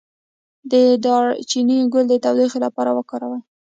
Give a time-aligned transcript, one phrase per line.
[0.71, 0.73] د
[1.05, 3.41] دارچینی ګل د تودوخې لپاره وکاروئ